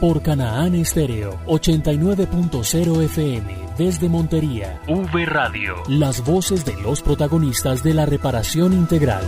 [0.00, 4.80] Por Canaán Estéreo 89.0 FM desde Montería.
[4.88, 5.74] V Radio.
[5.88, 9.24] Las voces de los protagonistas de la reparación integral.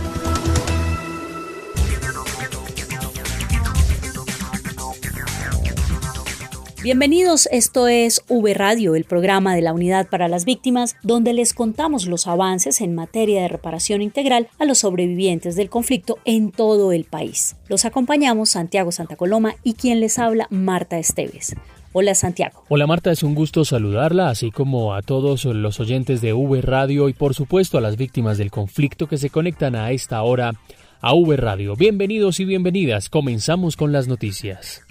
[6.83, 11.53] Bienvenidos, esto es V Radio, el programa de la Unidad para las Víctimas, donde les
[11.53, 16.91] contamos los avances en materia de reparación integral a los sobrevivientes del conflicto en todo
[16.91, 17.55] el país.
[17.69, 21.55] Los acompañamos Santiago Santa Coloma y quien les habla Marta Esteves.
[21.93, 22.65] Hola Santiago.
[22.67, 27.07] Hola Marta, es un gusto saludarla, así como a todos los oyentes de V Radio
[27.07, 30.51] y por supuesto a las víctimas del conflicto que se conectan a esta hora
[30.99, 31.77] a V Radio.
[31.77, 34.81] Bienvenidos y bienvenidas, comenzamos con las noticias.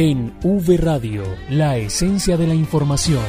[0.00, 3.24] En V Radio, la esencia de la información.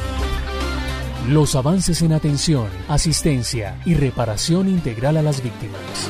[1.28, 6.08] Los avances en atención, asistencia y reparación integral a las víctimas.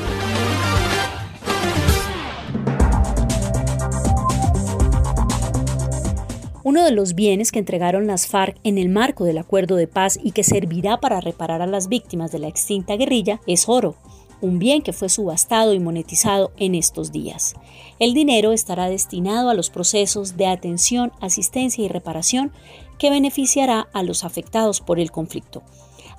[6.63, 10.19] Uno de los bienes que entregaron las FARC en el marco del acuerdo de paz
[10.21, 13.95] y que servirá para reparar a las víctimas de la extinta guerrilla es oro,
[14.41, 17.53] un bien que fue subastado y monetizado en estos días.
[17.99, 22.51] El dinero estará destinado a los procesos de atención, asistencia y reparación
[22.97, 25.63] que beneficiará a los afectados por el conflicto.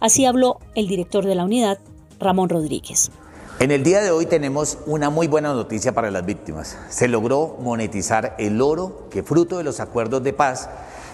[0.00, 1.78] Así habló el director de la unidad,
[2.18, 3.10] Ramón Rodríguez.
[3.58, 6.76] En el día de hoy tenemos una muy buena noticia para las víctimas.
[6.88, 10.68] Se logró monetizar el oro que fruto de los acuerdos de paz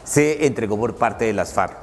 [0.05, 1.77] se entregó por parte de las FARC.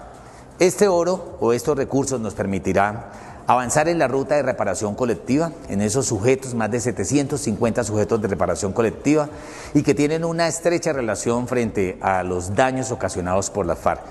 [0.57, 3.05] Este oro o estos recursos nos permitirán
[3.47, 8.27] avanzar en la ruta de reparación colectiva, en esos sujetos, más de 750 sujetos de
[8.27, 9.29] reparación colectiva,
[9.73, 14.01] y que tienen una estrecha relación frente a los daños ocasionados por la FARC.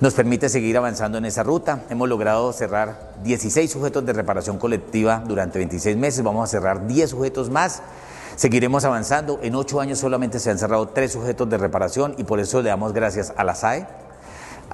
[0.00, 1.84] Nos permite seguir avanzando en esa ruta.
[1.88, 7.10] Hemos logrado cerrar 16 sujetos de reparación colectiva durante 26 meses, vamos a cerrar 10
[7.10, 7.82] sujetos más.
[8.34, 9.38] Seguiremos avanzando.
[9.42, 12.70] En ocho años solamente se han cerrado tres sujetos de reparación y por eso le
[12.70, 13.86] damos gracias a la SAE,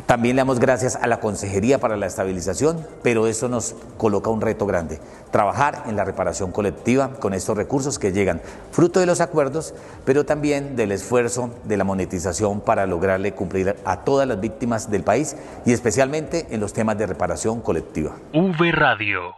[0.06, 4.40] también le damos gracias a la Consejería para la Estabilización, pero eso nos coloca un
[4.40, 5.00] reto grande,
[5.30, 8.40] trabajar en la reparación colectiva con estos recursos que llegan
[8.70, 14.00] fruto de los acuerdos, pero también del esfuerzo de la monetización para lograrle cumplir a
[14.00, 18.16] todas las víctimas del país y especialmente en los temas de reparación colectiva.
[18.32, 19.34] V Radio.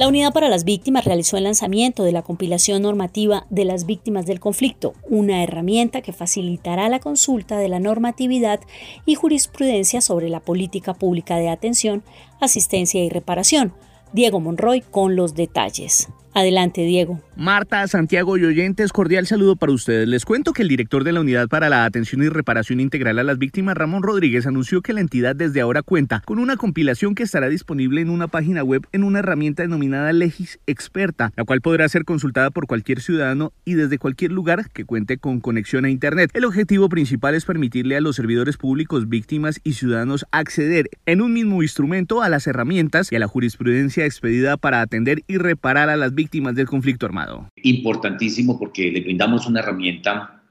[0.00, 4.24] La Unidad para las Víctimas realizó el lanzamiento de la compilación normativa de las víctimas
[4.24, 8.60] del conflicto, una herramienta que facilitará la consulta de la normatividad
[9.04, 12.02] y jurisprudencia sobre la política pública de atención,
[12.40, 13.74] asistencia y reparación.
[14.14, 16.08] Diego Monroy con los detalles.
[16.32, 17.20] Adelante, Diego.
[17.36, 20.06] Marta, Santiago y oyentes, cordial saludo para ustedes.
[20.06, 23.24] Les cuento que el director de la Unidad para la Atención y Reparación Integral a
[23.24, 27.24] las Víctimas, Ramón Rodríguez, anunció que la entidad desde ahora cuenta con una compilación que
[27.24, 31.88] estará disponible en una página web en una herramienta denominada Legis Experta, la cual podrá
[31.88, 36.30] ser consultada por cualquier ciudadano y desde cualquier lugar que cuente con conexión a Internet.
[36.34, 41.32] El objetivo principal es permitirle a los servidores públicos, víctimas y ciudadanos acceder en un
[41.32, 45.96] mismo instrumento a las herramientas y a la jurisprudencia expedida para atender y reparar a
[45.96, 47.48] las víctimas víctimas del conflicto armado.
[47.62, 50.42] Importantísimo porque le brindamos una herramienta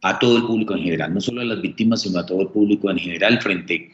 [0.00, 2.48] a todo el público en general, no solo a las víctimas, sino a todo el
[2.48, 3.90] público en general frente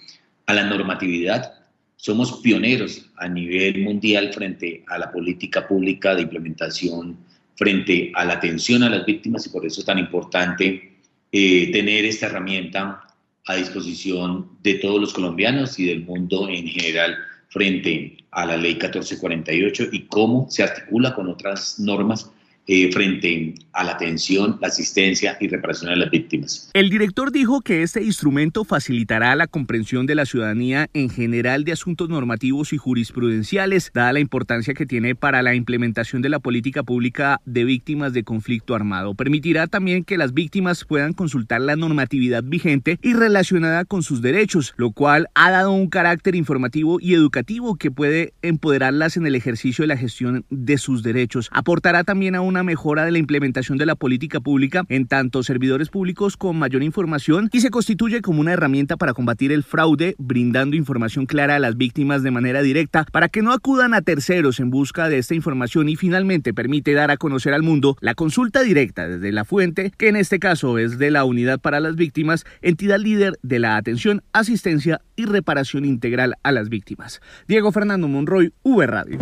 [0.46, 1.52] a la normatividad.
[1.96, 7.16] Somos pioneros a nivel mundial frente a la política pública de implementación,
[7.56, 10.98] frente a la atención a las víctimas y por eso es tan importante
[11.32, 13.02] eh, tener esta herramienta
[13.46, 17.16] a disposición de todos los colombianos y del mundo en general
[17.54, 22.32] frente a la ley 1448 y cómo se articula con otras normas
[22.66, 26.70] eh, frente a la atención, la asistencia y reparación a las víctimas.
[26.72, 31.72] El director dijo que este instrumento facilitará la comprensión de la ciudadanía en general de
[31.72, 36.82] asuntos normativos y jurisprudenciales, dada la importancia que tiene para la implementación de la política
[36.82, 39.14] pública de víctimas de conflicto armado.
[39.14, 44.72] Permitirá también que las víctimas puedan consultar la normatividad vigente y relacionada con sus derechos,
[44.76, 49.82] lo cual ha dado un carácter informativo y educativo que puede empoderarlas en el ejercicio
[49.82, 51.50] de la gestión de sus derechos.
[51.52, 55.42] Aportará también a un una mejora de la implementación de la política pública en tanto
[55.42, 60.14] servidores públicos con mayor información y se constituye como una herramienta para combatir el fraude,
[60.18, 64.60] brindando información clara a las víctimas de manera directa para que no acudan a terceros
[64.60, 68.62] en busca de esta información y finalmente permite dar a conocer al mundo la consulta
[68.62, 72.44] directa desde la fuente, que en este caso es de la Unidad para las Víctimas,
[72.62, 77.20] entidad líder de la atención, asistencia y reparación integral a las víctimas.
[77.48, 79.18] Diego Fernando Monroy, V Radio.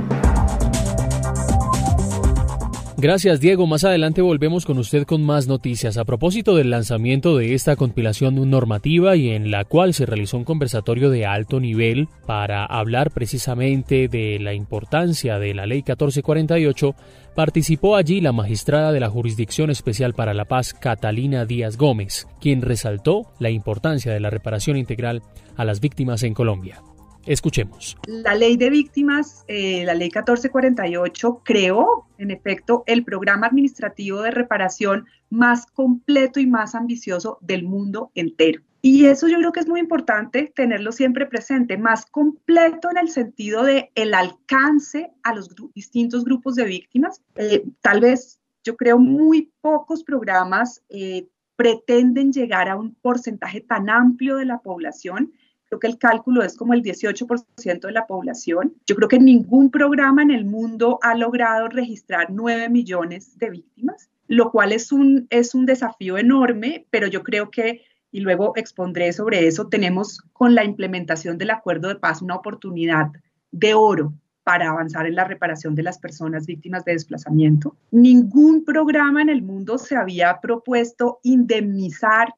[3.02, 7.52] Gracias Diego, más adelante volvemos con usted con más noticias a propósito del lanzamiento de
[7.52, 12.64] esta compilación normativa y en la cual se realizó un conversatorio de alto nivel para
[12.64, 16.94] hablar precisamente de la importancia de la ley 1448.
[17.34, 22.62] Participó allí la magistrada de la Jurisdicción Especial para la Paz, Catalina Díaz Gómez, quien
[22.62, 25.22] resaltó la importancia de la reparación integral
[25.56, 26.80] a las víctimas en Colombia.
[27.26, 27.96] Escuchemos.
[28.06, 34.32] La ley de víctimas, eh, la ley 1448, creó en efecto el programa administrativo de
[34.32, 38.62] reparación más completo y más ambicioso del mundo entero.
[38.84, 43.08] Y eso yo creo que es muy importante tenerlo siempre presente, más completo en el
[43.08, 47.22] sentido de el alcance a los distintos grupos de víctimas.
[47.36, 53.88] Eh, tal vez yo creo muy pocos programas eh, pretenden llegar a un porcentaje tan
[53.88, 55.32] amplio de la población
[55.72, 58.74] Creo que el cálculo es como el 18% de la población.
[58.86, 64.10] Yo creo que ningún programa en el mundo ha logrado registrar 9 millones de víctimas,
[64.28, 69.14] lo cual es un, es un desafío enorme, pero yo creo que, y luego expondré
[69.14, 73.06] sobre eso, tenemos con la implementación del acuerdo de paz una oportunidad
[73.50, 77.78] de oro para avanzar en la reparación de las personas víctimas de desplazamiento.
[77.90, 82.34] Ningún programa en el mundo se había propuesto indemnizar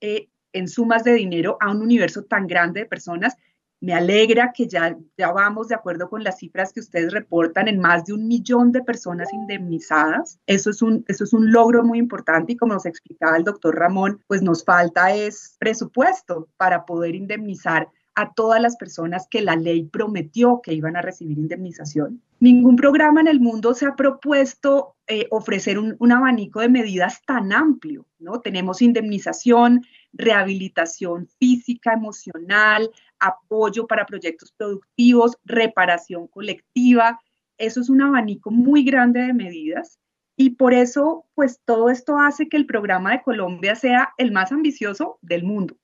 [0.00, 3.36] eh, en sumas de dinero a un universo tan grande de personas.
[3.80, 7.78] Me alegra que ya, ya vamos de acuerdo con las cifras que ustedes reportan en
[7.78, 10.40] más de un millón de personas indemnizadas.
[10.46, 13.76] Eso es un, eso es un logro muy importante y como nos explicaba el doctor
[13.76, 17.88] Ramón, pues nos falta es presupuesto para poder indemnizar
[18.18, 22.20] a todas las personas que la ley prometió que iban a recibir indemnización.
[22.40, 27.22] Ningún programa en el mundo se ha propuesto eh, ofrecer un, un, abanico de medidas
[27.24, 28.40] tan amplio, ¿no?
[28.40, 37.20] Tenemos indemnización, rehabilitación física, emocional, apoyo para proyectos productivos, reparación colectiva.
[37.58, 39.98] Eso es un abanico muy grande de medidas
[40.40, 44.52] y por eso, pues todo esto hace que el programa de Colombia sea el más
[44.52, 45.76] ambicioso del mundo.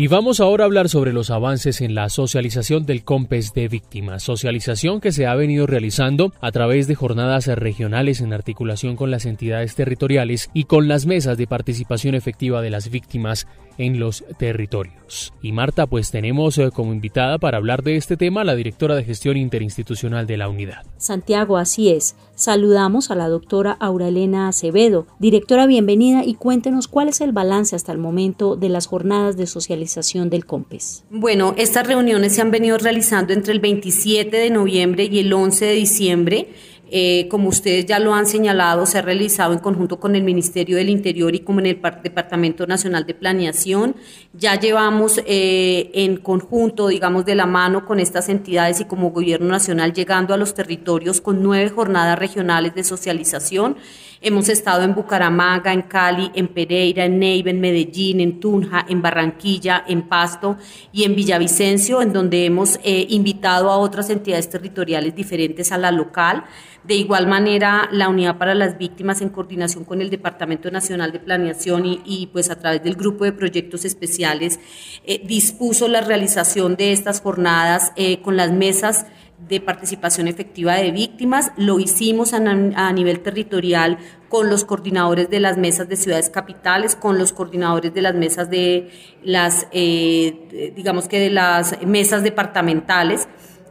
[0.00, 4.22] Y vamos ahora a hablar sobre los avances en la socialización del COMPES de víctimas,
[4.22, 9.26] socialización que se ha venido realizando a través de jornadas regionales en articulación con las
[9.26, 13.48] entidades territoriales y con las mesas de participación efectiva de las víctimas
[13.78, 15.32] en los territorios.
[15.40, 18.94] Y Marta, pues tenemos eh, como invitada para hablar de este tema a la directora
[18.94, 20.84] de gestión interinstitucional de la unidad.
[20.98, 22.16] Santiago, así es.
[22.34, 25.06] Saludamos a la doctora Aurelena Acevedo.
[25.18, 29.46] Directora, bienvenida y cuéntenos cuál es el balance hasta el momento de las jornadas de
[29.46, 31.04] socialización del COMPES.
[31.10, 35.64] Bueno, estas reuniones se han venido realizando entre el 27 de noviembre y el 11
[35.64, 36.48] de diciembre
[36.90, 40.76] eh, como ustedes ya lo han señalado, se ha realizado en conjunto con el Ministerio
[40.76, 43.96] del Interior y como en el Departamento Nacional de Planeación.
[44.32, 49.48] Ya llevamos eh, en conjunto, digamos, de la mano con estas entidades y como Gobierno
[49.48, 53.76] Nacional llegando a los territorios con nueve jornadas regionales de socialización.
[54.20, 59.00] Hemos estado en Bucaramanga, en Cali, en Pereira, en Neiva, en Medellín, en Tunja, en
[59.00, 60.56] Barranquilla, en Pasto
[60.92, 65.92] y en Villavicencio, en donde hemos eh, invitado a otras entidades territoriales diferentes a la
[65.92, 66.44] local.
[66.82, 71.20] De igual manera, la Unidad para las Víctimas, en coordinación con el Departamento Nacional de
[71.20, 74.58] Planeación y, pues a través del Grupo de Proyectos Especiales,
[75.04, 79.06] eh, dispuso la realización de estas jornadas eh, con las mesas
[79.46, 81.52] de participación efectiva de víctimas.
[81.56, 87.18] Lo hicimos a, nivel territorial con los coordinadores de las mesas de ciudades capitales, con
[87.18, 88.90] los coordinadores de las mesas de
[89.22, 93.28] las, eh, digamos que de las mesas departamentales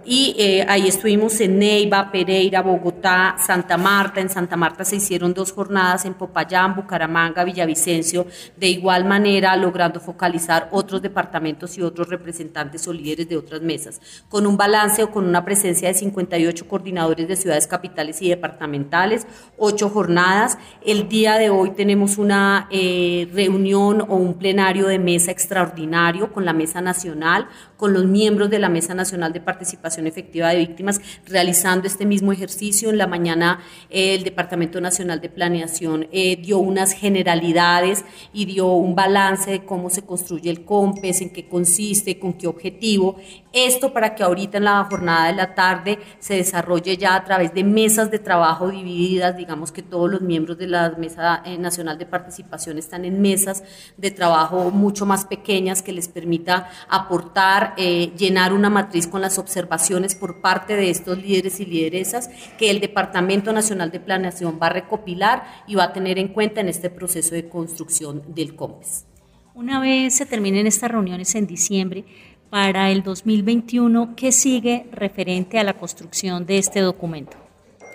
[0.10, 4.22] y eh, ahí estuvimos en Neiva, Pereira, Bogotá, Santa Marta.
[4.22, 10.00] En Santa Marta se hicieron dos jornadas en Popayán, Bucaramanga, Villavicencio, de igual manera logrando
[10.00, 14.00] focalizar otros departamentos y otros representantes o líderes de otras mesas,
[14.30, 19.28] con un balance o con una presencia de 58 coordinadores de ciudades capitales y departamentales,
[19.58, 20.58] ocho jornadas.
[20.86, 26.46] El día de hoy tenemos una eh, reunión o un plenario de mesa extraordinario con
[26.46, 30.58] la Mesa Nacional, con los miembros de la Mesa Nacional de Participación reparación efectiva de
[30.58, 32.90] víctimas, realizando este mismo ejercicio.
[32.90, 39.52] En la mañana el Departamento Nacional de Planeación dio unas generalidades y dio un balance
[39.52, 43.18] de cómo se construye el COMPES, en qué consiste, con qué objetivo.
[43.54, 47.54] Esto para que ahorita en la jornada de la tarde se desarrolle ya a través
[47.54, 51.98] de mesas de trabajo divididas, digamos que todos los miembros de la Mesa eh, Nacional
[51.98, 53.64] de Participación están en mesas
[53.98, 59.38] de trabajo mucho más pequeñas que les permita aportar, eh, llenar una matriz con las
[59.38, 59.77] observaciones
[60.16, 64.74] por parte de estos líderes y lideresas que el Departamento Nacional de Planeación va a
[64.74, 69.06] recopilar y va a tener en cuenta en este proceso de construcción del COMPES.
[69.54, 72.06] Una vez se terminen estas reuniones en diciembre,
[72.50, 77.36] para el 2021, ¿qué sigue referente a la construcción de este documento?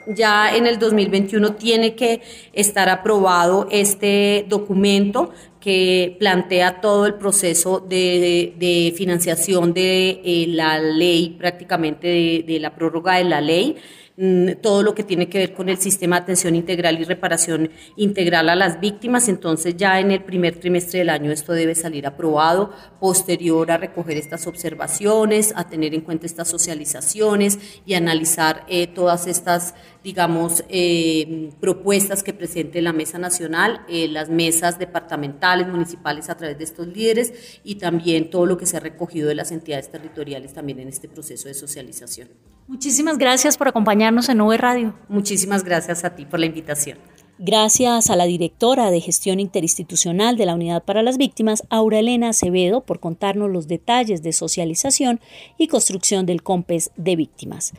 [0.07, 2.21] Ya en el 2021 tiene que
[2.53, 5.33] estar aprobado este documento
[5.63, 13.17] que plantea todo el proceso de, financiación de eh, la ley, prácticamente de la prórroga
[13.17, 13.77] de la ley.
[14.19, 17.71] Mm, todo lo que tiene que ver con el sistema de atención integral y reparación
[17.97, 19.27] integral a las víctimas.
[19.29, 24.19] Entonces ya en el primer trimestre del año esto debe salir aprobado, posterior a recoger
[24.19, 31.51] estas observaciones, a tener en cuenta estas socializaciones y analizar eh, todas estas, digamos, eh,
[31.61, 36.87] propuestas que presente la Mesa Nacional, eh, las mesas departamentales, municipales a través de estos
[36.87, 40.89] líderes y también todo lo que se ha recogido de las entidades territoriales también en
[40.89, 42.29] este proceso de socialización.
[42.69, 44.95] Muchísimas gracias por acompañarnos en Nube Radio.
[45.09, 46.99] Muchísimas gracias a ti por la invitación.
[47.39, 52.29] Gracias a la directora de Gestión Interinstitucional de la Unidad para las Víctimas, Aura Elena
[52.29, 55.19] Acevedo, por contarnos los detalles de socialización
[55.59, 57.73] y construcción del COMPES de víctimas.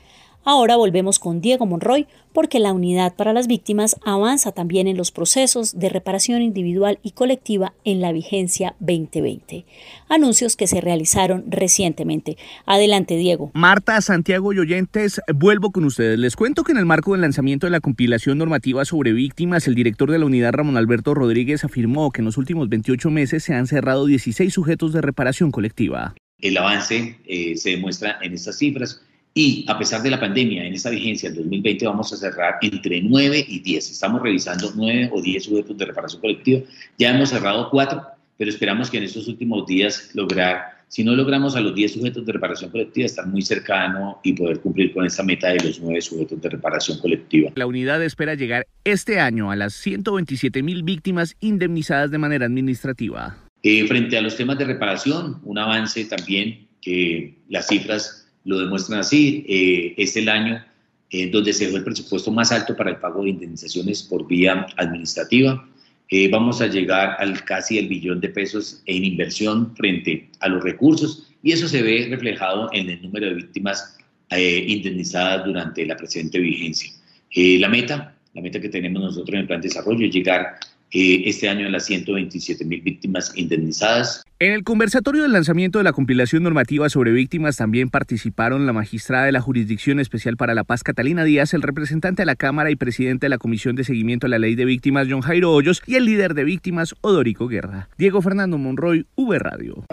[0.45, 5.11] Ahora volvemos con Diego Monroy porque la Unidad para las Víctimas avanza también en los
[5.11, 9.65] procesos de reparación individual y colectiva en la vigencia 2020.
[10.09, 12.37] Anuncios que se realizaron recientemente.
[12.65, 13.51] Adelante, Diego.
[13.53, 16.19] Marta, Santiago y oyentes, vuelvo con ustedes.
[16.19, 19.75] Les cuento que en el marco del lanzamiento de la compilación normativa sobre víctimas, el
[19.75, 23.53] director de la unidad, Ramón Alberto Rodríguez, afirmó que en los últimos 28 meses se
[23.53, 26.15] han cerrado 16 sujetos de reparación colectiva.
[26.39, 29.01] El avance eh, se demuestra en estas cifras
[29.35, 33.01] y a pesar de la pandemia, en esta vigencia del 2020 vamos a cerrar entre
[33.01, 33.91] 9 y 10.
[33.91, 36.61] Estamos revisando 9 o 10 sujetos de reparación colectiva.
[36.99, 38.01] Ya hemos cerrado 4,
[38.37, 42.23] pero esperamos que en estos últimos días lograr, si no logramos a los 10 sujetos
[42.23, 45.99] de reparación colectiva, estar muy cercano y poder cumplir con esta meta de los 9
[46.01, 47.51] sujetos de reparación colectiva.
[47.55, 53.35] La unidad espera llegar este año a las 127 mil víctimas indemnizadas de manera administrativa.
[53.63, 58.99] Eh, frente a los temas de reparación, un avance también que las cifras lo demuestran
[58.99, 59.45] así.
[59.47, 60.63] Eh, es el año
[61.09, 64.65] en donde se dejó el presupuesto más alto para el pago de indemnizaciones por vía
[64.77, 65.67] administrativa.
[66.09, 70.63] Eh, vamos a llegar al casi el billón de pesos en inversión frente a los
[70.63, 73.97] recursos y eso se ve reflejado en el número de víctimas
[74.29, 76.91] eh, indemnizadas durante la presente vigencia.
[77.35, 80.59] la meta, la meta que tenemos nosotros en el plan de desarrollo es llegar
[80.93, 84.23] este año las 127 mil víctimas indemnizadas.
[84.39, 89.25] En el conversatorio del lanzamiento de la compilación normativa sobre víctimas también participaron la magistrada
[89.25, 92.75] de la Jurisdicción Especial para la Paz, Catalina Díaz, el representante de la Cámara y
[92.75, 95.95] presidente de la Comisión de Seguimiento a la Ley de Víctimas, John Jairo Hoyos, y
[95.95, 97.89] el líder de víctimas, Odorico Guerra.
[97.97, 99.85] Diego Fernando Monroy, V Radio.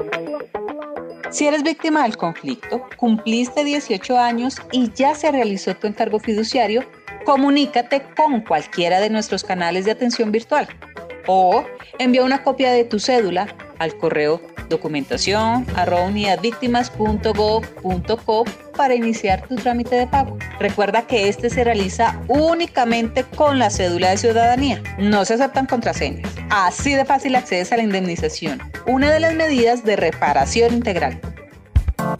[1.30, 6.85] Si eres víctima del conflicto, cumpliste 18 años y ya se realizó tu encargo fiduciario,
[7.25, 10.69] comunícate con cualquiera de nuestros canales de atención virtual
[11.27, 11.65] o
[11.99, 15.67] envía una copia de tu cédula al correo documentación
[18.77, 20.39] para iniciar tu trámite de pago.
[20.59, 24.83] Recuerda que este se realiza únicamente con la cédula de ciudadanía.
[24.99, 26.33] No se aceptan contraseñas.
[26.49, 31.21] Así de fácil accedes a la indemnización, una de las medidas de reparación integral.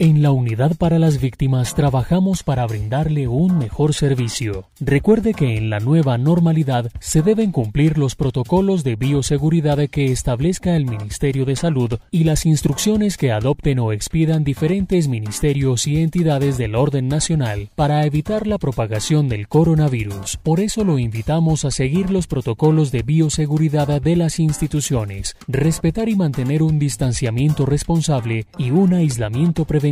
[0.03, 4.67] En la Unidad para las Víctimas trabajamos para brindarle un mejor servicio.
[4.79, 10.75] Recuerde que en la nueva normalidad se deben cumplir los protocolos de bioseguridad que establezca
[10.75, 16.57] el Ministerio de Salud y las instrucciones que adopten o expidan diferentes ministerios y entidades
[16.57, 20.37] del orden nacional para evitar la propagación del coronavirus.
[20.37, 26.15] Por eso lo invitamos a seguir los protocolos de bioseguridad de las instituciones, respetar y
[26.15, 29.90] mantener un distanciamiento responsable y un aislamiento preventivo,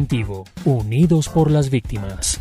[0.65, 2.39] unidos por las víctimas.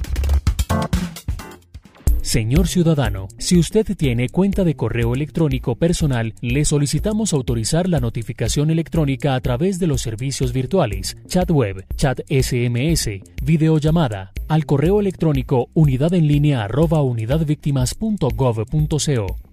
[2.28, 8.68] Señor ciudadano, si usted tiene cuenta de correo electrónico personal, le solicitamos autorizar la notificación
[8.68, 15.70] electrónica a través de los servicios virtuales, chat web, chat SMS, videollamada, al correo electrónico
[15.72, 16.68] unidad en línea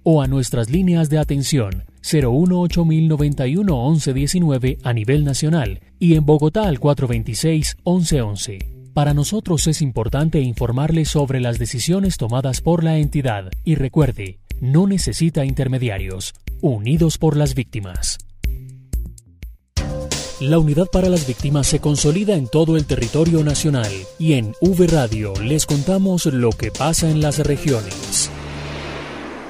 [0.04, 6.80] o a nuestras líneas de atención 018 1119 a nivel nacional y en Bogotá al
[6.80, 8.60] 426 1111.
[8.94, 14.86] Para nosotros es importante informarle sobre las decisiones tomadas por la entidad y recuerde, no
[14.86, 18.20] necesita intermediarios, unidos por las víctimas.
[20.40, 24.86] La unidad para las víctimas se consolida en todo el territorio nacional y en V
[24.86, 28.30] Radio les contamos lo que pasa en las regiones.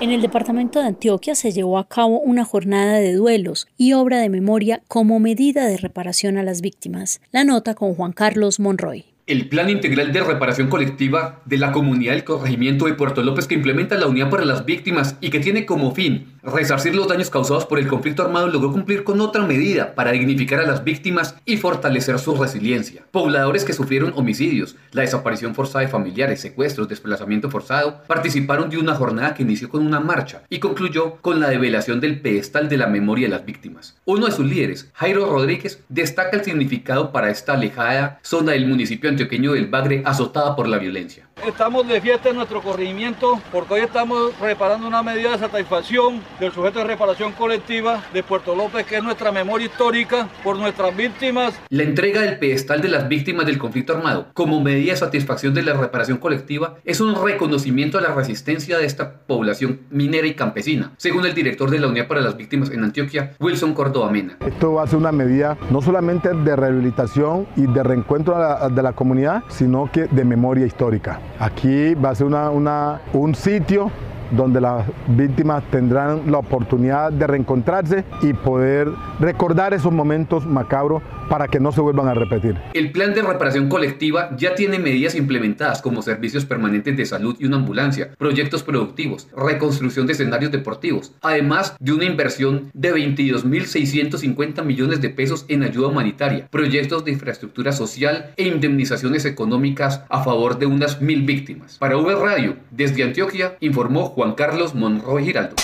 [0.02, 4.20] En el departamento de Antioquia se llevó a cabo una jornada de duelos y obra
[4.20, 7.22] de memoria como medida de reparación a las víctimas.
[7.32, 12.14] La nota con Juan Carlos Monroy el Plan Integral de Reparación Colectiva de la Comunidad
[12.14, 15.66] del Corregimiento de Puerto López que implementa la Unidad para las Víctimas y que tiene
[15.66, 19.96] como fin resarcir los daños causados por el conflicto armado logró cumplir con otra medida
[19.96, 23.04] para dignificar a las víctimas y fortalecer su resiliencia.
[23.12, 28.96] Pobladores que sufrieron homicidios, la desaparición forzada de familiares, secuestros, desplazamiento forzado, participaron de una
[28.96, 32.88] jornada que inició con una marcha y concluyó con la develación del pedestal de la
[32.88, 33.98] memoria de las víctimas.
[34.06, 39.10] Uno de sus líderes, Jairo Rodríguez, destaca el significado para esta alejada zona del municipio
[39.10, 41.25] antioqueño del Bagre azotada por la violencia.
[41.46, 46.52] Estamos de fiesta en nuestro corregimiento porque hoy estamos preparando una medida de satisfacción del
[46.52, 51.54] sujeto de reparación colectiva de Puerto López, que es nuestra memoria histórica por nuestras víctimas.
[51.70, 55.62] La entrega del pedestal de las víctimas del conflicto armado como medida de satisfacción de
[55.62, 60.94] la reparación colectiva es un reconocimiento a la resistencia de esta población minera y campesina,
[60.98, 64.38] según el director de la Unidad para las Víctimas en Antioquia, Wilson Córdoba Mena.
[64.46, 68.36] Esto va a ser una medida no solamente de rehabilitación y de reencuentro
[68.70, 71.20] de la comunidad, sino que de memoria histórica.
[71.40, 73.92] Aquí va a ser una, un sitio
[74.32, 78.90] donde las víctimas tendrán la oportunidad de reencontrarse y poder
[79.20, 82.56] recordar esos momentos macabros para que no se vuelvan a repetir.
[82.74, 87.46] El plan de reparación colectiva ya tiene medidas implementadas como servicios permanentes de salud y
[87.46, 95.02] una ambulancia, proyectos productivos, reconstrucción de escenarios deportivos, además de una inversión de 22.650 millones
[95.02, 100.66] de pesos en ayuda humanitaria, proyectos de infraestructura social e indemnizaciones económicas a favor de
[100.66, 101.78] unas mil víctimas.
[101.78, 105.56] Para V Radio, desde Antioquia, informó Juan Carlos Monroy Giraldo.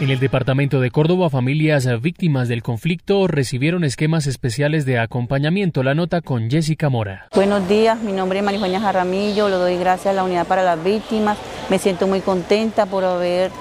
[0.00, 5.84] En el departamento de Córdoba, familias víctimas del conflicto recibieron esquemas especiales de acompañamiento.
[5.84, 7.28] La nota con Jessica Mora.
[7.32, 10.82] Buenos días, mi nombre es Marijuana Jaramillo, lo doy gracias a la Unidad para las
[10.82, 11.38] Víctimas.
[11.68, 13.52] Me siento muy contenta por haber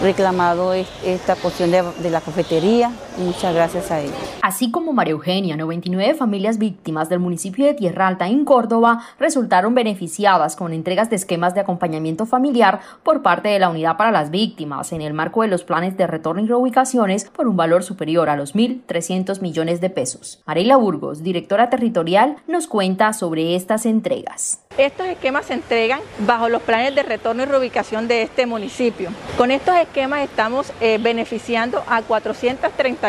[0.00, 2.90] reclamado esta cuestión de, la cafetería.
[3.18, 4.14] Muchas gracias a ellos.
[4.42, 9.74] Así como María Eugenia, 99 familias víctimas del municipio de Tierra Alta en Córdoba resultaron
[9.74, 14.30] beneficiadas con entregas de esquemas de acompañamiento familiar por parte de la Unidad para las
[14.30, 18.28] Víctimas en el marco de los planes de retorno y reubicaciones por un valor superior
[18.28, 20.42] a los 1.300 millones de pesos.
[20.46, 24.64] Mareila Burgos, directora territorial, nos cuenta sobre estas entregas.
[24.78, 29.10] Estos esquemas se entregan bajo los planes de retorno y reubicación de este municipio.
[29.36, 32.02] Con estos esquemas estamos eh, beneficiando a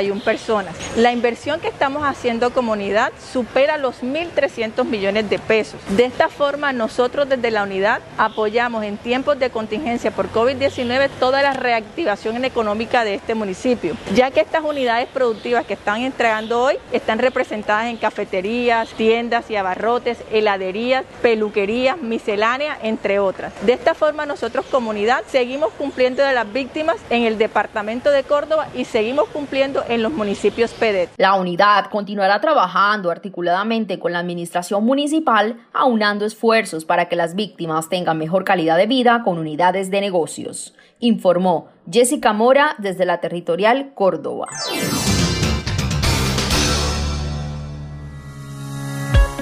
[0.02, 0.76] 431 personas.
[0.98, 5.80] La inversión que estamos haciendo comunidad supera los 1.300 millones de pesos.
[5.90, 11.42] De esta forma, nosotros desde la unidad apoyamos en tiempos de contingencia por COVID-19 toda
[11.42, 16.78] la reactivación económica de este municipio, ya que estas unidades productivas que están entregando hoy
[16.92, 23.54] están representadas en cafeterías, tiendas y abarrotes, heladerías, peluquerías, misceláneas, entre otras.
[23.66, 28.68] De esta forma, nosotros comunidad seguimos cumpliendo de las víctimas en el departamento de Córdoba
[28.74, 31.10] y seguimos cumpliendo en los municipios PEDET.
[31.17, 37.89] La unidad continuará trabajando articuladamente con la administración municipal, aunando esfuerzos para que las víctimas
[37.89, 43.94] tengan mejor calidad de vida con unidades de negocios, informó Jessica Mora desde la territorial
[43.94, 44.48] Córdoba.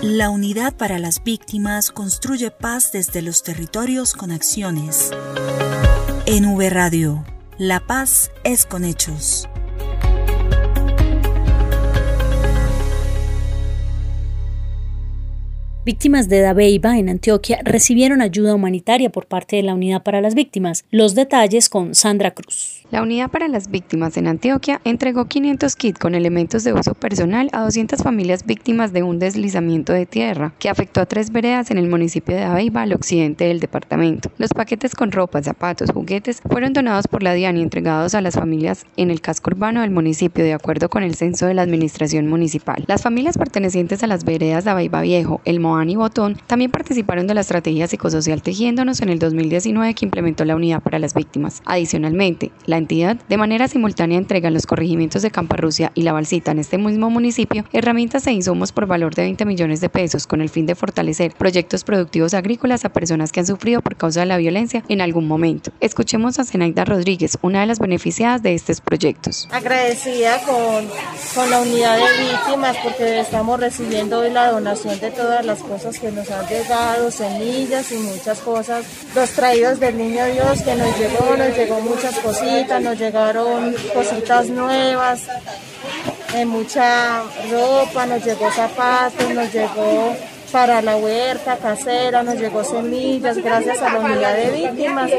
[0.01, 5.11] La Unidad para las Víctimas construye paz desde los territorios con acciones.
[6.25, 7.25] En V Radio,
[7.57, 9.49] la paz es con hechos.
[15.85, 20.35] Víctimas de Dabeiba en Antioquia recibieron ayuda humanitaria por parte de la Unidad para las
[20.35, 20.83] Víctimas.
[20.91, 22.83] Los detalles con Sandra Cruz.
[22.91, 27.49] La Unidad para las Víctimas en Antioquia entregó 500 kits con elementos de uso personal
[27.53, 31.77] a 200 familias víctimas de un deslizamiento de tierra que afectó a tres veredas en
[31.77, 34.31] el municipio de Abeiba, al occidente del departamento.
[34.37, 38.35] Los paquetes con ropa, zapatos, juguetes fueron donados por la DIAN y entregados a las
[38.35, 42.27] familias en el casco urbano del municipio de acuerdo con el censo de la administración
[42.27, 42.83] municipal.
[42.87, 47.35] Las familias pertenecientes a las veredas de Abeiba Viejo, El y Botón también participaron de
[47.35, 51.61] la estrategia psicosocial Tejiéndonos en el 2019 que implementó la Unidad para las Víctimas.
[51.65, 56.51] Adicionalmente, la entidad de manera simultánea entrega en los corregimientos de Camparrucia y La Balsita
[56.51, 60.41] en este mismo municipio herramientas e insumos por valor de 20 millones de pesos con
[60.41, 64.25] el fin de fortalecer proyectos productivos agrícolas a personas que han sufrido por causa de
[64.25, 65.71] la violencia en algún momento.
[65.79, 69.47] Escuchemos a Zenaida Rodríguez, una de las beneficiadas de estos proyectos.
[69.51, 70.87] Agradecida con,
[71.35, 75.99] con la unidad de víctimas porque estamos recibiendo hoy la donación de todas las cosas
[75.99, 78.85] que nos han llegado, semillas y muchas cosas.
[79.15, 84.47] Los traídos del Niño Dios que nos llegó, nos llegó muchas cositas, nos llegaron cositas
[84.49, 85.21] nuevas,
[86.35, 90.15] eh, mucha ropa, nos llegó zapatos, nos llegó
[90.51, 95.11] para la huerta casera, nos llegó semillas gracias a la unidad de víctimas,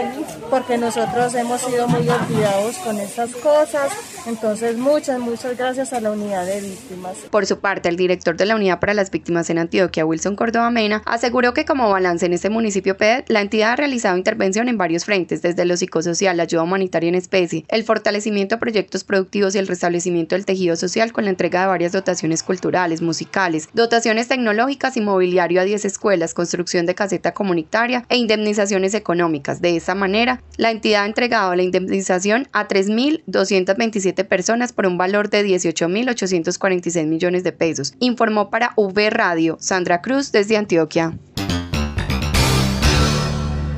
[0.49, 3.93] porque nosotros hemos sido muy olvidados con estas cosas.
[4.27, 7.17] Entonces, muchas, muchas gracias a la unidad de víctimas.
[7.31, 10.71] Por su parte, el director de la Unidad para las Víctimas en Antioquia, Wilson Córdoba
[10.71, 14.77] Mena, aseguró que como balance en este municipio PED, la entidad ha realizado intervención en
[14.77, 19.55] varios frentes, desde lo psicosocial, la ayuda humanitaria en especie, el fortalecimiento de proyectos productivos
[19.55, 24.29] y el restablecimiento del tejido social con la entrega de varias dotaciones culturales, musicales, dotaciones
[24.29, 29.61] tecnológicas y mobiliario a 10 escuelas, construcción de caseta comunitaria e indemnizaciones económicas.
[29.61, 35.29] De esa manera, la entidad ha entregado la indemnización a 3.227 personas por un valor
[35.29, 41.13] de 18.846 millones de pesos, informó para V Radio Sandra Cruz desde Antioquia.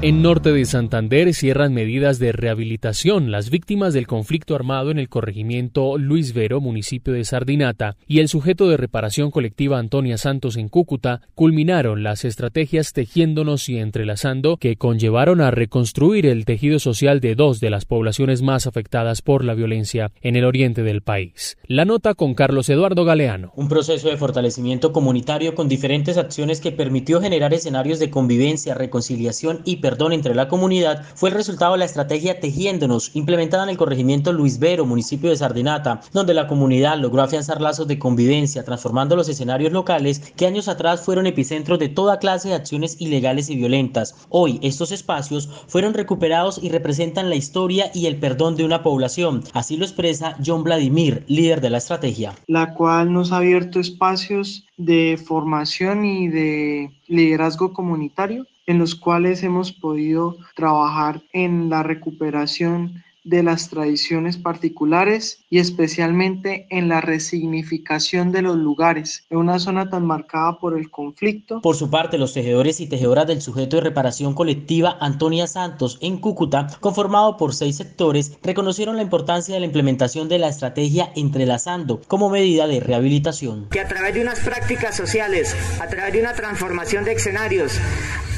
[0.05, 3.31] En norte de Santander cierran medidas de rehabilitación.
[3.31, 8.27] Las víctimas del conflicto armado en el corregimiento Luis Vero, municipio de Sardinata, y el
[8.27, 14.75] sujeto de reparación colectiva Antonia Santos en Cúcuta culminaron las estrategias tejiéndonos y entrelazando que
[14.75, 19.55] conllevaron a reconstruir el tejido social de dos de las poblaciones más afectadas por la
[19.55, 21.59] violencia en el oriente del país.
[21.69, 23.53] La nota con Carlos Eduardo Galeano.
[23.55, 29.61] Un proceso de fortalecimiento comunitario con diferentes acciones que permitió generar escenarios de convivencia, reconciliación
[29.65, 33.77] y perdón entre la comunidad fue el resultado de la estrategia Tejiéndonos, implementada en el
[33.77, 39.17] corregimiento Luis Vero, municipio de Sardinata, donde la comunidad logró afianzar lazos de convivencia, transformando
[39.17, 43.57] los escenarios locales que años atrás fueron epicentros de toda clase de acciones ilegales y
[43.57, 44.15] violentas.
[44.31, 49.45] Hoy, estos espacios fueron recuperados y representan la historia y el perdón de una población.
[49.53, 52.35] Así lo expresa John Vladimir, líder de la estrategia.
[52.47, 59.43] La cual nos ha abierto espacios de formación y de liderazgo comunitario en los cuales
[59.43, 68.33] hemos podido trabajar en la recuperación de las tradiciones particulares y especialmente en la resignificación
[68.33, 71.61] de los lugares en una zona tan marcada por el conflicto.
[71.61, 76.17] Por su parte, los tejedores y tejedoras del sujeto de reparación colectiva Antonia Santos en
[76.17, 82.01] Cúcuta, conformado por seis sectores, reconocieron la importancia de la implementación de la estrategia Entrelazando
[82.09, 83.69] como medida de rehabilitación.
[83.69, 87.79] Que a través de unas prácticas sociales, a través de una transformación de escenarios,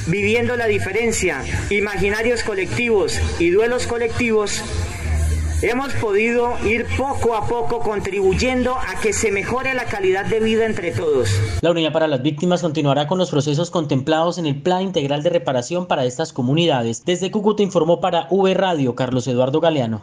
[0.09, 4.63] viviendo la diferencia, imaginarios colectivos y duelos colectivos,
[5.65, 10.67] hemos podido ir poco a poco contribuyendo a que se mejore la calidad de vida
[10.67, 11.31] entre todos.
[11.63, 15.31] La Unidad para las Víctimas continuará con los procesos contemplados en el Plan Integral de
[15.31, 17.05] Reparación para estas comunidades.
[17.05, 20.03] Desde Cúcuta informó para V Radio Carlos Eduardo Galeano.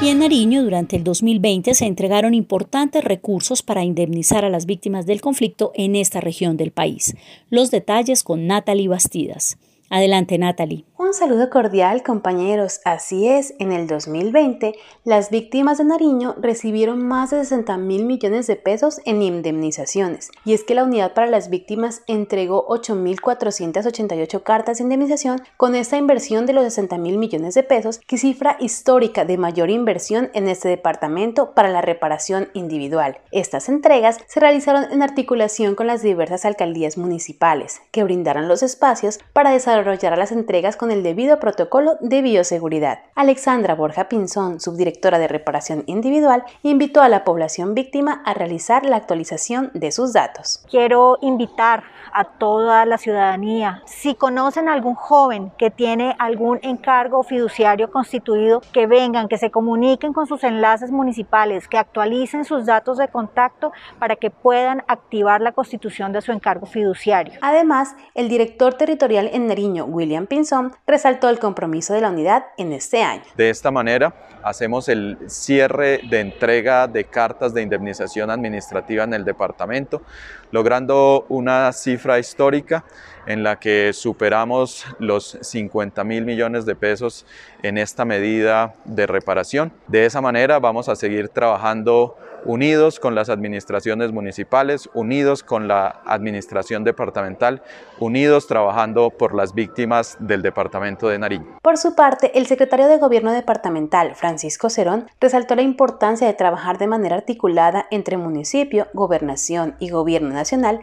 [0.00, 5.06] Y en Nariño, durante el 2020, se entregaron importantes recursos para indemnizar a las víctimas
[5.06, 7.14] del conflicto en esta región del país.
[7.50, 9.58] Los detalles con Natalie Bastidas.
[9.90, 10.86] Adelante, Natalie.
[11.02, 12.80] Un saludo cordial, compañeros.
[12.84, 18.46] Así es, en el 2020, las víctimas de Nariño recibieron más de 60 mil millones
[18.46, 20.30] de pesos en indemnizaciones.
[20.44, 25.96] Y es que la Unidad para las Víctimas entregó 8.488 cartas de indemnización con esta
[25.96, 30.46] inversión de los 60 mil millones de pesos, que cifra histórica de mayor inversión en
[30.46, 33.18] este departamento para la reparación individual.
[33.32, 39.18] Estas entregas se realizaron en articulación con las diversas alcaldías municipales, que brindaron los espacios
[39.32, 43.00] para desarrollar las entregas con el debido protocolo de bioseguridad.
[43.14, 48.96] Alexandra Borja Pinzón, subdirectora de reparación individual, invitó a la población víctima a realizar la
[48.96, 50.64] actualización de sus datos.
[50.70, 57.22] Quiero invitar a toda la ciudadanía, si conocen a algún joven que tiene algún encargo
[57.22, 62.98] fiduciario constituido, que vengan, que se comuniquen con sus enlaces municipales, que actualicen sus datos
[62.98, 67.38] de contacto para que puedan activar la constitución de su encargo fiduciario.
[67.40, 72.72] Además, el director territorial en Nariño William Pinzón, resaltó el compromiso de la unidad en
[72.72, 73.22] este año.
[73.36, 79.24] De esta manera, hacemos el cierre de entrega de cartas de indemnización administrativa en el
[79.24, 80.02] departamento,
[80.52, 82.84] logrando una cifra histórica
[83.26, 87.26] en la que superamos los 50 mil millones de pesos
[87.62, 89.72] en esta medida de reparación.
[89.88, 96.00] De esa manera vamos a seguir trabajando unidos con las administraciones municipales, unidos con la
[96.06, 97.62] administración departamental,
[97.98, 101.58] unidos trabajando por las víctimas del departamento de Nariño.
[101.62, 106.78] Por su parte, el secretario de Gobierno departamental, Francisco Cerón, resaltó la importancia de trabajar
[106.78, 110.34] de manera articulada entre municipio, gobernación y gobierno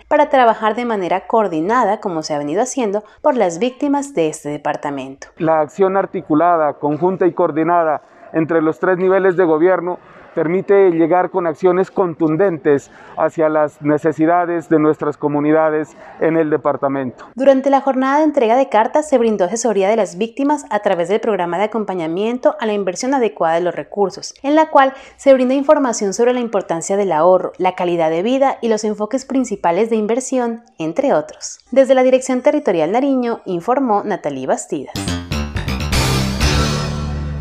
[0.08, 4.50] para trabajar de manera coordinada como se ha venido haciendo por las víctimas de este
[4.50, 5.28] departamento.
[5.38, 8.02] La acción articulada, conjunta y coordinada
[8.34, 10.00] entre los tres niveles de gobierno
[10.39, 17.25] permite llegar con acciones contundentes hacia las necesidades de nuestras comunidades en el departamento.
[17.36, 21.10] Durante la jornada de entrega de cartas se brindó asesoría de las víctimas a través
[21.10, 25.34] del programa de acompañamiento a la inversión adecuada de los recursos, en la cual se
[25.34, 29.89] brinda información sobre la importancia del ahorro, la calidad de vida y los enfoques principales
[29.89, 31.60] de inversión, entre otros.
[31.71, 35.18] Desde la Dirección Territorial Nariño informó Natalie Bastidas.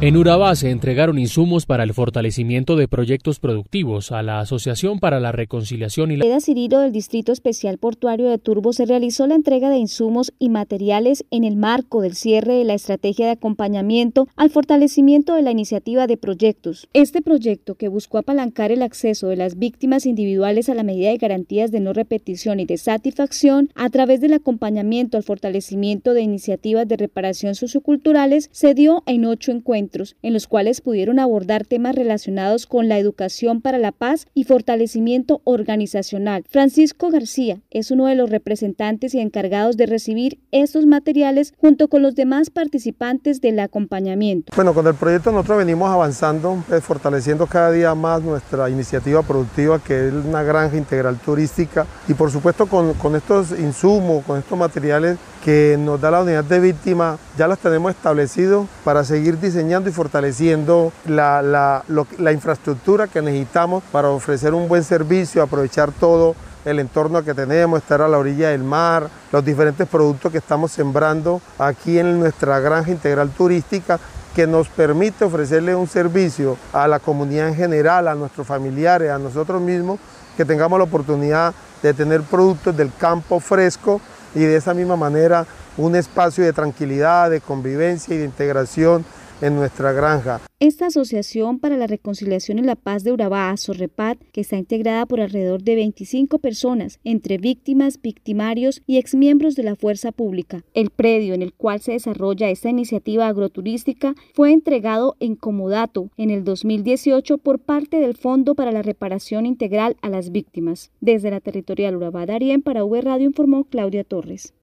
[0.00, 5.18] En Urabá se entregaron insumos para el fortalecimiento de proyectos productivos a la Asociación para
[5.18, 6.24] la Reconciliación y la...
[6.24, 10.50] En Cirilo del Distrito Especial Portuario de Turbo se realizó la entrega de insumos y
[10.50, 15.50] materiales en el marco del cierre de la estrategia de acompañamiento al fortalecimiento de la
[15.50, 16.88] iniciativa de proyectos.
[16.92, 21.16] Este proyecto, que buscó apalancar el acceso de las víctimas individuales a la medida de
[21.16, 26.86] garantías de no repetición y de satisfacción a través del acompañamiento al fortalecimiento de iniciativas
[26.86, 29.87] de reparación socioculturales, se dio en ocho encuentros
[30.22, 35.40] en los cuales pudieron abordar temas relacionados con la educación para la paz y fortalecimiento
[35.44, 36.44] organizacional.
[36.48, 42.02] Francisco García es uno de los representantes y encargados de recibir estos materiales junto con
[42.02, 44.52] los demás participantes del acompañamiento.
[44.54, 49.82] Bueno, con el proyecto nosotros venimos avanzando, pues, fortaleciendo cada día más nuestra iniciativa productiva
[49.82, 54.58] que es una granja integral turística y por supuesto con, con estos insumos, con estos
[54.58, 59.88] materiales que nos da la unidad de víctima, ya los tenemos establecidos para seguir diseñando
[59.88, 66.80] y fortaleciendo la, la, infraestructura que necesitamos para ofrecer un buen servicio, aprovechar todo el
[66.80, 71.40] entorno que tenemos, estar a la orilla del mar, los diferentes productos que estamos sembrando
[71.58, 73.98] aquí en nuestra granja integral turística
[74.34, 79.18] que nos permite ofrecerle un servicio a la comunidad en general, a nuestros familiares, a
[79.18, 79.98] nosotros mismos,
[80.36, 84.00] que tengamos la oportunidad de tener productos del campo fresco
[84.34, 89.04] y de esa misma manera un espacio de tranquilidad, de convivencia y de integración
[89.42, 90.40] en nuestra granja.
[90.60, 95.20] Esta Asociación para la Reconciliación y la Paz de Urabá, Sorrepat, que está integrada por
[95.20, 100.64] alrededor de 25 personas, entre víctimas, victimarios y exmiembros de la fuerza pública.
[100.74, 106.30] El predio en el cual se desarrolla esta iniciativa agroturística fue entregado en comodato en
[106.30, 110.90] el 2018 por parte del Fondo para la Reparación Integral a las Víctimas.
[111.00, 114.54] Desde la territorial Urabá Darien para V Radio informó Claudia Torres.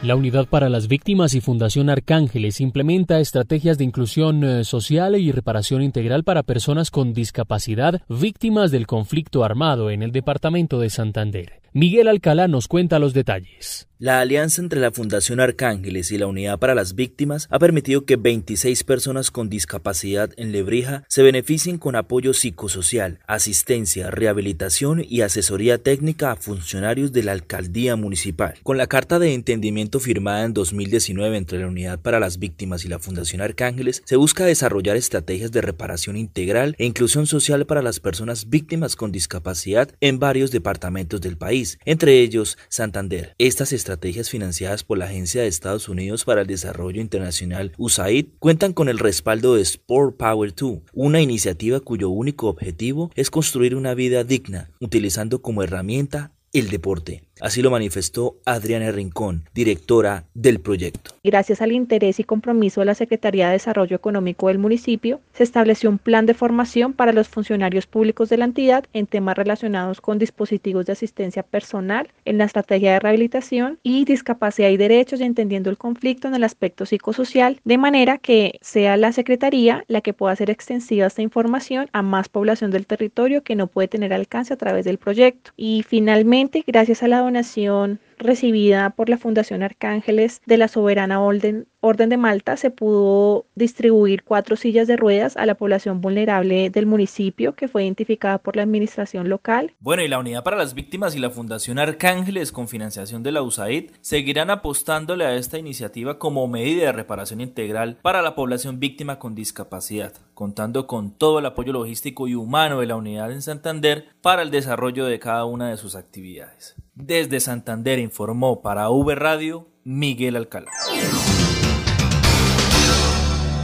[0.00, 5.32] La Unidad para las Víctimas y Fundación Arcángeles implementa estrategias de inclusión eh, social y
[5.32, 11.60] reparación integral para personas con discapacidad víctimas del conflicto armado en el departamento de Santander.
[11.72, 13.87] Miguel Alcalá nos cuenta los detalles.
[14.00, 18.14] La alianza entre la Fundación Arcángeles y la Unidad para las Víctimas ha permitido que
[18.14, 25.82] 26 personas con discapacidad en Lebrija se beneficien con apoyo psicosocial, asistencia, rehabilitación y asesoría
[25.82, 28.54] técnica a funcionarios de la Alcaldía Municipal.
[28.62, 32.88] Con la Carta de Entendimiento firmada en 2019 entre la Unidad para las Víctimas y
[32.88, 37.98] la Fundación Arcángeles, se busca desarrollar estrategias de reparación integral e inclusión social para las
[37.98, 43.34] personas víctimas con discapacidad en varios departamentos del país, entre ellos Santander.
[43.38, 48.74] Estas estrategias financiadas por la Agencia de Estados Unidos para el Desarrollo Internacional USAID cuentan
[48.74, 53.94] con el respaldo de Sport Power 2, una iniciativa cuyo único objetivo es construir una
[53.94, 57.22] vida digna, utilizando como herramienta el deporte.
[57.40, 61.12] Así lo manifestó Adriana Rincón, directora del proyecto.
[61.22, 65.88] Gracias al interés y compromiso de la Secretaría de Desarrollo Económico del municipio, se estableció
[65.88, 70.18] un plan de formación para los funcionarios públicos de la entidad en temas relacionados con
[70.18, 75.70] dispositivos de asistencia personal, en la estrategia de rehabilitación y discapacidad y derechos y entendiendo
[75.70, 80.32] el conflicto en el aspecto psicosocial, de manera que sea la Secretaría la que pueda
[80.32, 84.56] hacer extensiva esta información a más población del territorio que no puede tener alcance a
[84.56, 85.52] través del proyecto.
[85.56, 91.66] Y finalmente, gracias a la donación recibida por la Fundación Arcángeles de la Soberana Orden,
[91.80, 97.54] de Malta, se pudo distribuir cuatro sillas de ruedas a la población vulnerable del municipio
[97.54, 99.72] que fue identificada por la administración local.
[99.80, 103.42] Bueno, y la Unidad para las Víctimas y la Fundación Arcángeles con financiación de la
[103.42, 109.18] USAID seguirán apostándole a esta iniciativa como medida de reparación integral para la población víctima
[109.18, 114.08] con discapacidad, contando con todo el apoyo logístico y humano de la unidad en Santander
[114.20, 116.76] para el desarrollo de cada una de sus actividades.
[117.00, 120.72] Desde Santander informó para V Radio Miguel Alcalá.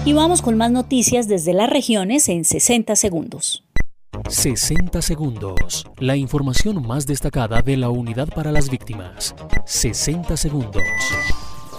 [0.04, 3.64] Y vamos con más noticias desde las regiones en 60 segundos.
[4.28, 5.84] 60 segundos.
[5.98, 9.34] La información más destacada de la Unidad para las Víctimas.
[9.66, 10.84] 60 segundos.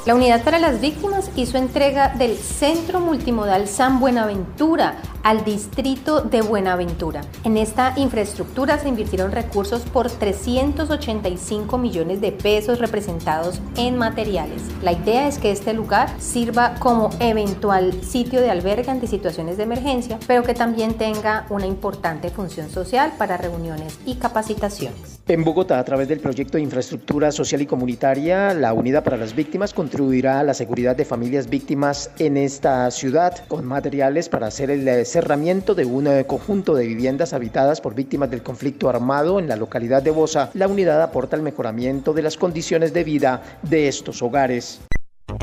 [0.06, 6.44] La Unidad para las Víctimas hizo entrega del Centro Multimodal San Buenaventura al distrito de
[6.44, 7.22] Buenaventura.
[7.44, 14.62] En esta infraestructura se invirtieron recursos por 385 millones de pesos representados en materiales.
[14.84, 19.64] La idea es que este lugar sirva como eventual sitio de albergue ante situaciones de
[19.64, 25.20] emergencia, pero que también tenga una importante función social para reuniones y capacitaciones.
[25.28, 29.34] En Bogotá, a través del proyecto de infraestructura social y comunitaria, la Unidad para las
[29.34, 35.06] Víctimas contribuirá la seguridad de familias víctimas en esta ciudad con materiales para hacer el
[35.06, 39.56] cerramiento de un eh, conjunto de viviendas habitadas por víctimas del conflicto armado en la
[39.56, 40.50] localidad de Bosa.
[40.54, 44.82] La unidad aporta el mejoramiento de las condiciones de vida de estos hogares.